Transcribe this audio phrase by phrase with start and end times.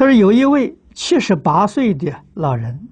[0.00, 2.88] 他说有一位七十八岁的老人，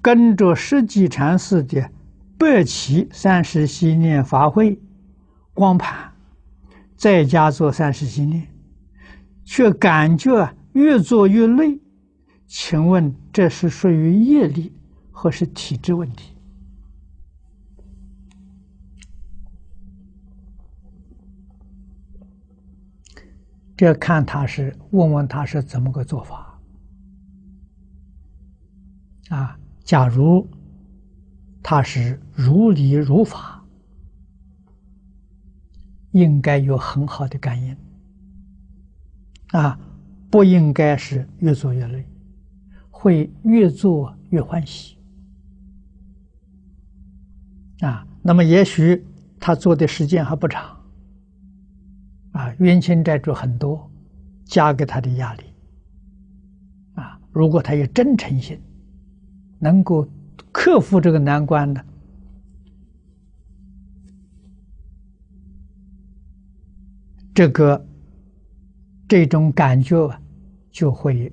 [0.00, 1.90] 跟着释寂禅寺的
[2.38, 4.80] 白起三世系念法会
[5.52, 6.12] 光盘，
[6.94, 8.46] 在家做三世系念，
[9.44, 11.80] 却感觉越做越累，
[12.46, 14.72] 请问这是属于业力，
[15.10, 16.31] 或是体质问题？
[23.82, 26.56] 这看他是问问他是怎么个做法
[29.28, 29.58] 啊？
[29.82, 30.48] 假如
[31.64, 33.60] 他是如理如法，
[36.12, 37.76] 应该有很好的感应
[39.50, 39.76] 啊，
[40.30, 42.06] 不应该是越做越累，
[42.88, 44.96] 会越做越欢喜
[47.80, 48.06] 啊。
[48.22, 49.04] 那么也许
[49.40, 50.80] 他做的时间还不长。
[52.32, 53.90] 啊，冤亲债主很多，
[54.44, 55.44] 加给他的压力。
[56.94, 58.60] 啊，如果他有真诚心，
[59.58, 60.08] 能够
[60.50, 61.84] 克服这个难关的，
[67.34, 67.86] 这个
[69.08, 70.10] 这种感觉
[70.70, 71.32] 就会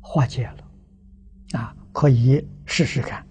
[0.00, 1.58] 化解了。
[1.58, 3.26] 啊，可以试试看。